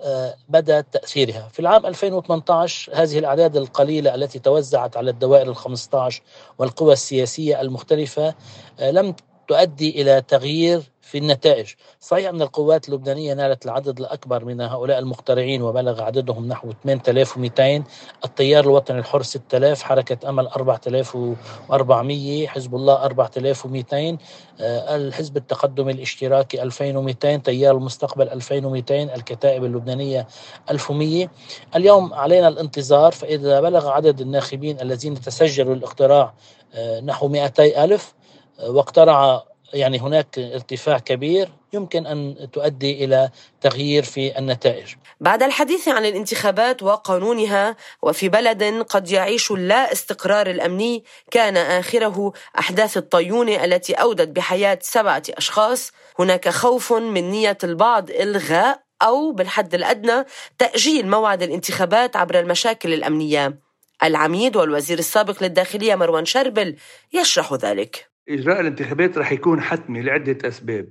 بدأ 0.48 0.80
تأثيرها. 0.80 1.48
في 1.52 1.60
العام 1.60 1.86
2018 1.86 2.92
هذه 2.94 3.18
الأعداد 3.18 3.56
القليلة 3.56 4.14
التي 4.14 4.38
توزعت 4.38 4.96
على 4.96 5.10
الدوائر 5.10 5.50
ال 5.50 5.56
15 5.56 6.22
والقوى 6.58 6.92
السياسية 6.92 7.60
المختلفة 7.60 8.34
لم 8.80 9.14
تؤدي 9.48 10.02
إلى 10.02 10.22
تغيير 10.28 10.82
في 11.06 11.18
النتائج. 11.18 11.74
صحيح 12.00 12.28
أن 12.28 12.42
القوات 12.42 12.88
اللبنانية 12.88 13.34
نالت 13.34 13.64
العدد 13.64 14.00
الأكبر 14.00 14.44
من 14.44 14.60
هؤلاء 14.60 14.98
المقترعين 14.98 15.62
وبلغ 15.62 16.02
عددهم 16.02 16.48
نحو 16.48 16.72
8200 16.84 17.84
التيار 18.24 18.64
الوطني 18.64 18.98
الحر 18.98 19.22
6000 19.22 19.82
حركة 19.82 20.28
أمل 20.28 20.48
4400 20.48 22.48
حزب 22.48 22.74
الله 22.74 23.04
4200 23.04 24.18
آه، 24.60 24.96
الحزب 24.96 25.36
التقدم 25.36 25.88
الاشتراكي 25.88 26.62
2200 26.62 27.36
تيار 27.36 27.76
المستقبل 27.76 28.28
2200 28.28 29.14
الكتائب 29.14 29.64
اللبنانية 29.64 30.26
1100 30.70 31.30
اليوم 31.76 32.14
علينا 32.14 32.48
الانتظار 32.48 33.12
فإذا 33.12 33.60
بلغ 33.60 33.88
عدد 33.88 34.20
الناخبين 34.20 34.80
الذين 34.80 35.20
تسجلوا 35.20 35.74
الاقتراع 35.74 36.34
آه، 36.74 37.00
نحو 37.00 37.28
200 37.28 37.84
ألف 37.84 38.15
واقترع 38.62 39.42
يعني 39.72 39.98
هناك 39.98 40.38
ارتفاع 40.38 40.98
كبير 40.98 41.48
يمكن 41.72 42.06
أن 42.06 42.48
تؤدي 42.52 43.04
إلى 43.04 43.30
تغيير 43.60 44.02
في 44.02 44.38
النتائج. 44.38 44.94
بعد 45.20 45.42
الحديث 45.42 45.88
عن 45.88 46.04
الانتخابات 46.04 46.82
وقانونها 46.82 47.76
وفي 48.02 48.28
بلد 48.28 48.64
قد 48.88 49.10
يعيش 49.10 49.50
اللا 49.50 49.92
استقرار 49.92 50.46
الأمني 50.46 51.04
كان 51.30 51.56
آخره 51.56 52.32
أحداث 52.58 52.96
الطيونه 52.96 53.64
التي 53.64 53.94
أودت 53.94 54.28
بحياة 54.28 54.78
سبعة 54.82 55.22
أشخاص، 55.30 55.92
هناك 56.18 56.48
خوف 56.48 56.92
من 56.92 57.30
نية 57.30 57.58
البعض 57.64 58.10
إلغاء 58.10 58.82
أو 59.02 59.32
بالحد 59.32 59.74
الأدنى 59.74 60.24
تأجيل 60.58 61.08
موعد 61.08 61.42
الانتخابات 61.42 62.16
عبر 62.16 62.40
المشاكل 62.40 62.94
الأمنية. 62.94 63.58
العميد 64.02 64.56
والوزير 64.56 64.98
السابق 64.98 65.42
للداخلية 65.42 65.94
مروان 65.94 66.24
شربل 66.24 66.76
يشرح 67.12 67.52
ذلك. 67.52 68.15
إجراء 68.28 68.60
الانتخابات 68.60 69.18
رح 69.18 69.32
يكون 69.32 69.60
حتمي 69.60 70.02
لعدة 70.02 70.48
أسباب. 70.48 70.86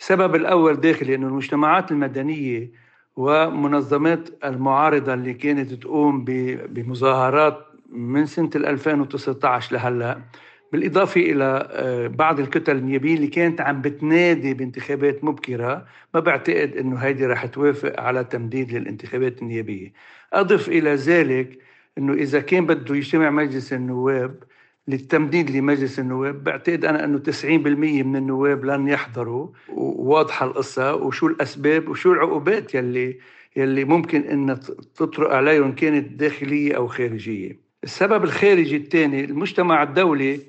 السبب 0.00 0.34
الأول 0.34 0.80
داخلي 0.80 1.14
أنه 1.14 1.26
المجتمعات 1.26 1.90
المدنية 1.90 2.70
ومنظمات 3.16 4.28
المعارضة 4.44 5.14
اللي 5.14 5.34
كانت 5.34 5.74
تقوم 5.74 6.24
بمظاهرات 6.24 7.66
من 7.90 8.26
سنة 8.26 8.50
2019 8.56 9.74
لهلأ 9.74 10.20
بالإضافة 10.72 11.20
إلى 11.20 11.68
آه، 11.70 12.06
بعض 12.06 12.40
الكتل 12.40 12.76
النيابية 12.76 13.14
اللي 13.14 13.26
كانت 13.26 13.60
عم 13.60 13.80
بتنادي 13.82 14.54
بانتخابات 14.54 15.24
مبكرة 15.24 15.86
ما 16.14 16.20
بعتقد 16.20 16.76
أنه 16.76 16.96
هيدي 16.96 17.26
رح 17.26 17.46
توافق 17.46 18.00
على 18.00 18.24
تمديد 18.24 18.72
للانتخابات 18.72 19.42
النيابية. 19.42 19.92
أضف 20.32 20.68
إلى 20.68 20.94
ذلك 20.94 21.58
أنه 21.98 22.12
إذا 22.12 22.40
كان 22.40 22.66
بده 22.66 22.94
يجتمع 22.94 23.30
مجلس 23.30 23.72
النواب 23.72 24.42
للتمديد 24.90 25.50
لمجلس 25.50 25.98
النواب. 25.98 26.44
بعتقد 26.44 26.84
أنا 26.84 27.04
أنه 27.04 27.18
90% 27.18 28.02
من 28.02 28.16
النواب 28.16 28.64
لن 28.64 28.88
يحضروا. 28.88 29.48
وواضحة 29.68 30.46
القصة. 30.46 30.94
وشو 30.94 31.26
الأسباب؟ 31.26 31.88
وشو 31.88 32.12
العقوبات 32.12 32.74
يلي 32.74 33.18
يلي 33.56 33.84
ممكن 33.84 34.20
أن 34.20 34.60
تطرق 34.96 35.34
عليهم 35.34 35.72
كانت 35.72 36.12
داخلية 36.12 36.76
أو 36.76 36.86
خارجية. 36.86 37.60
السبب 37.84 38.24
الخارجي 38.24 38.76
الثاني 38.76 39.24
المجتمع 39.24 39.82
الدولي 39.82 40.40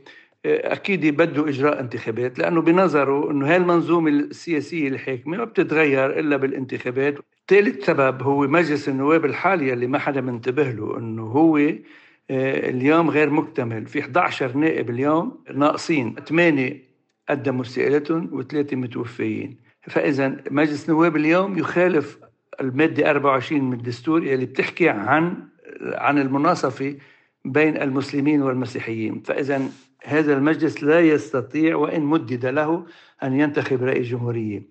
آه، 0.46 0.74
أكيد 0.74 1.06
بده 1.06 1.50
إجراء 1.50 1.80
انتخابات. 1.80 2.40
لأنه 2.40 2.62
بنظره 2.62 3.32
إنه 3.32 3.48
هاي 3.48 3.58
المنظومه 3.58 4.10
السياسية 4.10 4.88
الحاكمة 4.88 5.38
ما 5.38 5.44
بتتغير 5.44 6.20
إلا 6.20 6.38
بالانتخابات. 6.38 7.16
ثالث 7.48 7.86
سبب 7.86 8.24
هو 8.24 8.48
مجلس 8.48 8.90
النواب 8.90 9.26
الحالي 9.26 9.74
اللي 9.74 9.88
ما 9.88 10.00
حدا 10.00 10.22
منتبه 10.22 10.72
له 10.72 10.98
إنه 10.98 11.24
هو 11.24 11.58
اليوم 12.32 13.10
غير 13.10 13.30
مكتمل. 13.30 13.86
في 13.86 14.00
11 14.00 14.58
نائب 14.58 14.90
اليوم 14.90 15.44
ناقصين 15.56 16.16
8 16.16 16.84
قدموا 17.30 17.62
استقالتهم 17.62 18.30
وثلاثة 18.32 18.78
متوفيين. 18.78 19.58
فإذا 19.82 20.38
مجلس 20.52 20.90
النواب 20.90 21.16
اليوم 21.16 21.58
يخالف 21.58 22.20
المادة 22.62 23.10
24 23.10 23.64
من 23.64 23.74
الدستور 23.74 24.18
اللي 24.18 24.46
بتحكي 24.46 24.90
عن 24.90 25.38
عن 25.82 26.18
المناصفة 26.18 26.96
بين 27.46 27.78
المسلمين 27.78 28.42
والمسيحيين. 28.42 29.22
فإذا 29.26 29.62
هذا 30.04 30.34
المجلس 30.34 30.84
لا 30.84 31.00
يستطيع 31.00 31.76
وإن 31.76 32.02
مدد 32.02 32.46
له 32.46 32.86
أن 33.24 33.40
ينتخب 33.40 33.84
رئيس 33.84 34.08
جمهورية. 34.08 34.64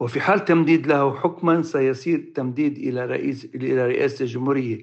وفي 0.00 0.20
حال 0.20 0.44
تمديد 0.44 0.86
له 0.86 1.14
حكما 1.14 1.62
سيصير 1.62 2.24
تمديد 2.34 2.78
إلى 2.78 3.06
رئيس 3.06 3.48
إلى 3.54 3.86
رئاسة 3.86 4.22
الجمهورية 4.22 4.78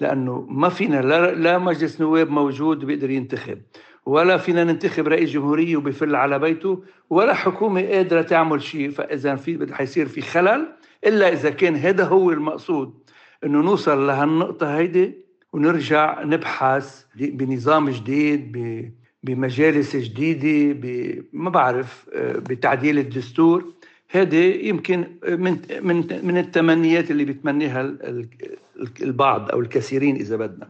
لأنه 0.00 0.46
ما 0.48 0.68
فينا 0.68 1.02
لا, 1.02 1.34
لا 1.34 1.58
مجلس 1.58 2.00
نواب 2.00 2.30
موجود 2.30 2.84
بيقدر 2.84 3.10
ينتخب 3.10 3.58
ولا 4.06 4.36
فينا 4.36 4.64
ننتخب 4.64 5.08
رئيس 5.08 5.30
جمهورية 5.30 5.76
وبفل 5.76 6.16
على 6.16 6.38
بيته 6.38 6.82
ولا 7.10 7.34
حكومة 7.34 7.82
قادرة 7.82 8.22
تعمل 8.22 8.62
شيء. 8.62 8.90
فإذا 8.90 9.36
في 9.36 9.74
حيصير 9.74 10.06
في 10.06 10.20
خلل 10.20 10.66
إلا 11.06 11.32
إذا 11.32 11.50
كان 11.50 11.76
هذا 11.76 12.04
هو 12.04 12.30
المقصود 12.30 12.94
إنه 13.44 13.62
نوصل 13.62 14.06
لهالنقطة 14.06 14.76
هيدي 14.76 15.14
ونرجع 15.52 16.22
نبحث 16.22 17.04
بنظام 17.14 17.90
جديد 17.90 18.52
بمجالس 19.22 19.96
جديدة 19.96 21.24
ما 21.32 21.50
بعرف 21.50 22.08
آه، 22.14 22.32
بتعديل 22.32 22.98
الدستور. 22.98 23.72
هذه 24.14 24.66
يمكن 24.68 25.06
من 25.28 25.58
من 25.82 26.26
من 26.26 26.38
التمنيات 26.38 27.10
اللي 27.10 27.24
بيتمنيها 27.24 27.94
البعض 29.02 29.50
أو 29.50 29.60
الكثيرين 29.60 30.16
إذا 30.16 30.36
بدنا. 30.36 30.68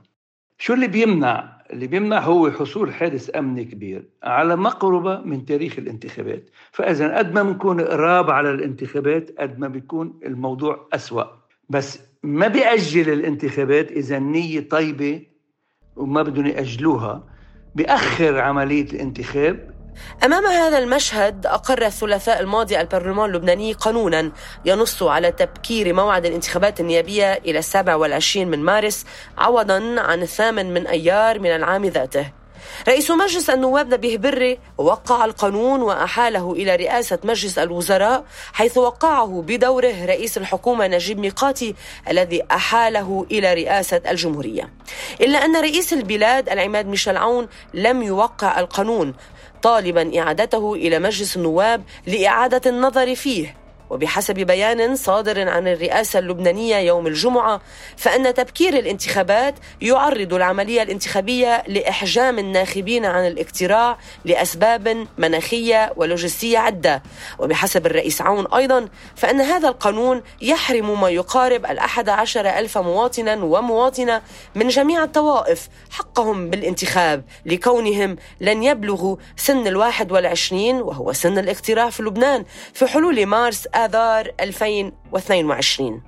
شو 0.59 0.75
اللي 0.75 0.89
بيمنع؟ 0.89 1.63
اللي 1.73 1.87
بيمنع 1.87 2.21
هو 2.21 2.51
حصول 2.51 2.95
حادث 2.95 3.37
أمني 3.37 3.65
كبير 3.65 4.05
على 4.23 4.57
مقربة 4.57 5.21
من 5.21 5.45
تاريخ 5.45 5.79
الانتخابات. 5.79 6.51
فإذا 6.73 7.19
قد 7.19 7.35
ما 7.35 7.43
بنكون 7.43 7.81
قراب 7.81 8.31
على 8.31 8.51
الانتخابات 8.51 9.31
قد 9.39 9.59
ما 9.59 9.69
بيكون 9.69 10.21
الموضوع 10.27 10.89
أسوأ. 10.93 11.25
بس 11.69 12.01
ما 12.23 12.49
بيأجل 12.49 13.13
الانتخابات 13.13 13.93
إذا 13.93 14.17
النية 14.17 14.61
طيبة 14.61 15.23
وما 15.97 16.23
بدهم 16.23 16.47
يأجلوها. 16.47 17.25
بيأخر 17.75 18.41
عملية 18.41 18.87
الانتخاب 18.93 19.74
أمام 20.25 20.47
هذا 20.47 20.79
المشهد 20.79 21.47
أقر 21.47 21.87
الثلاثاء 21.87 22.41
الماضي 22.41 22.81
البرلمان 22.81 23.31
اللبناني 23.31 23.73
قانونا 23.73 24.33
ينص 24.65 25.03
على 25.03 25.33
تبكير 25.33 25.93
موعد 25.93 26.27
الانتخابات 26.27 26.81
النيابية 26.81 27.33
إلى 27.33 27.59
السابع 27.59 27.95
والعشرين 27.95 28.49
من 28.49 28.59
مارس 28.59 29.05
عوضا 29.39 30.01
عن 30.01 30.23
الثامن 30.23 30.75
من 30.75 30.87
أيار 30.87 31.39
من 31.39 31.51
العام 31.51 31.85
ذاته. 31.85 32.33
رئيس 32.89 33.11
مجلس 33.11 33.51
النواب 33.51 33.95
نبيه 33.95 34.19
بري 34.19 34.59
وقع 34.79 35.25
القانون 35.25 35.83
وأحاله 35.83 36.53
إلى 36.53 36.77
رئاسة 36.77 37.19
مجلس 37.25 37.59
الوزراء 37.59 38.25
حيث 38.53 38.79
وقعه 38.79 39.45
بدوره 39.47 40.05
رئيس 40.05 40.39
الحكومة 40.39 40.87
نجيب 40.87 41.19
ميقاتي 41.19 41.75
الذي 42.11 42.43
أحاله 42.51 43.27
إلى 43.31 43.55
رئاسة 43.55 44.01
الجمهورية. 44.11 44.71
إلا 45.21 45.45
أن 45.45 45.57
رئيس 45.57 45.93
البلاد 45.93 46.49
العماد 46.49 46.87
ميشيل 46.87 47.17
عون 47.17 47.49
لم 47.75 48.03
يوقع 48.03 48.61
القانون 48.61 49.15
طالبا 49.65 50.21
إعادته 50.21 50.75
إلى 50.75 50.99
مجلس 50.99 51.37
النواب 51.37 51.83
لإعادة 52.07 52.71
النظر 52.71 53.15
فيه. 53.15 53.64
وبحسب 53.95 54.35
بيان 54.35 54.97
صادر 54.97 55.49
عن 55.49 55.69
الرئاسة 55.69 56.19
اللبنانية 56.19 56.77
يوم 56.77 57.07
الجمعة 57.07 57.61
فإن 57.97 58.35
تبكير 58.35 58.79
الانتخابات 58.79 59.55
يعرض 59.81 60.35
العملية 60.35 60.83
الانتخابية 60.83 61.63
لإحجام 61.69 62.39
الناخبين 62.39 63.05
عن 63.05 63.27
الاقتراع 63.27 63.99
لأسباب 64.25 65.07
مناخية 65.19 65.93
ولوجستية 65.97 66.59
عدة. 66.59 67.03
وبحسب 67.39 67.87
الرئيس 67.87 68.23
عون 68.23 68.47
أيضا 68.55 68.89
فإن 69.17 69.41
هذا 69.41 69.69
القانون 69.69 70.23
يحرم 70.43 71.01
ما 71.01 71.09
يقارب 71.09 71.67
الأحد 71.67 72.09
عشر 72.09 72.49
ألف 72.49 72.79
مواطنا 72.79 73.35
ومواطنة 73.35 74.23
من 74.55 74.69
جميع 74.69 75.05
الطوائف 75.05 75.69
حقهم 75.91 76.51
بالانتخاب 76.51 77.25
لكونهم 77.47 78.17
لن 78.41 78.63
يبلغوا 78.63 79.17
سن 79.37 79.67
الواحد 79.67 80.13
والعشرين 80.13 80.77
وهو 80.77 81.13
سن 81.13 81.39
الاقتراع 81.39 81.91
في 81.91 82.03
لبنان 82.03 82.45
في 82.75 82.87
حلول 82.87 83.27
مارس 83.27 83.67
آذار 83.85 84.31
2022 84.41 86.03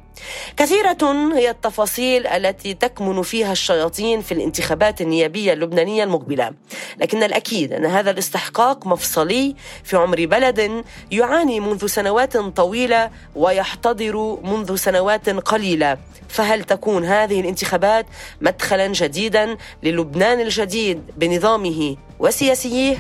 كثيرة 0.57 1.33
هي 1.35 1.51
التفاصيل 1.51 2.27
التي 2.27 2.75
تكمن 2.75 3.23
فيها 3.23 3.53
الشياطين 3.53 4.21
في 4.21 4.33
الانتخابات 4.33 5.01
النيابية 5.01 5.53
اللبنانية 5.53 6.05
المقبلة. 6.05 6.53
لكن 6.99 7.23
الأكيد 7.23 7.73
أن 7.73 7.87
هذا 7.87 8.11
الاستحقاق 8.11 8.87
مفصلي 8.87 9.55
في 9.85 9.97
عمر 9.97 10.27
بلد 10.27 10.85
يعاني 11.11 11.61
منذ 11.61 11.87
سنوات 11.87 12.37
طويلة 12.37 13.11
ويحتضر 13.35 14.39
منذ 14.45 14.77
سنوات 14.77 15.29
قليلة. 15.31 15.99
فهل 16.29 16.65
تكون 16.65 17.05
هذه 17.05 17.41
الانتخابات 17.41 18.07
مدخلا 18.41 18.87
جديدا 18.87 19.57
للبنان 19.83 20.41
الجديد 20.41 21.03
بنظامه 21.17 21.97
وسياسيه؟ 22.19 22.99